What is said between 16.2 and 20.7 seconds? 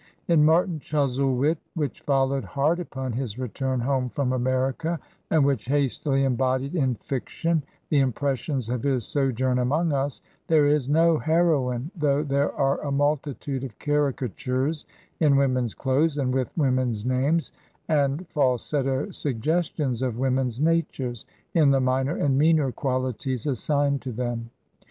with women's names, and falsetto suggestions of women's